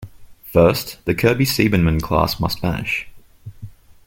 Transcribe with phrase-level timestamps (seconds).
[0.51, 3.07] First, the Kirby-Siebenmann class must vanish.